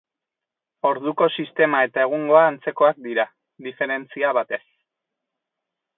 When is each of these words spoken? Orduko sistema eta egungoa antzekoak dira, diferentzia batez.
Orduko 0.91 1.27
sistema 1.43 1.83
eta 1.89 2.07
egungoa 2.07 2.41
antzekoak 2.53 2.99
dira, 3.09 3.27
diferentzia 3.67 4.33
batez. 4.39 4.63